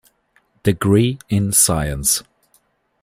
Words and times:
Degree 0.63 1.19
in 1.29 1.51
Science. 1.51 2.23